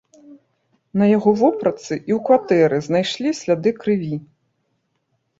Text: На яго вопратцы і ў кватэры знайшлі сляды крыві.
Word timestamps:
На 0.99 1.05
яго 1.17 1.33
вопратцы 1.41 1.91
і 1.91 2.11
ў 2.17 2.19
кватэры 2.29 2.79
знайшлі 2.87 3.29
сляды 3.41 3.75
крыві. 3.83 4.17